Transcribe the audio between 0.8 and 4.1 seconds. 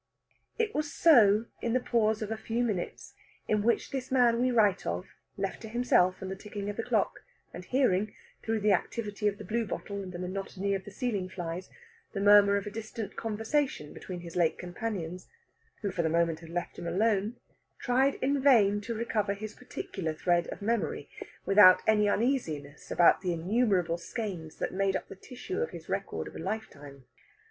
so in the pause of a few minutes in which